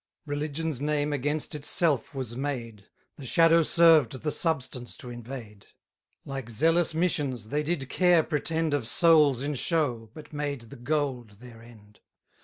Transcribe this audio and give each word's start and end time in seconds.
190 0.25 0.31
Religion's 0.65 0.81
name 0.81 1.13
against 1.13 1.53
itself 1.53 2.15
was 2.15 2.35
made; 2.35 2.85
The 3.17 3.25
shadow 3.27 3.61
served 3.61 4.23
the 4.23 4.31
substance 4.31 4.97
to 4.97 5.11
invade: 5.11 5.67
Like 6.25 6.49
zealous 6.49 6.95
missions, 6.95 7.49
they 7.49 7.61
did 7.61 7.87
care 7.87 8.23
pretend 8.23 8.73
Of 8.73 8.87
souls 8.87 9.43
in 9.43 9.53
show, 9.53 10.09
but 10.15 10.33
made 10.33 10.61
the 10.61 10.75
gold 10.75 11.37
their 11.39 11.61
end. 11.61 11.99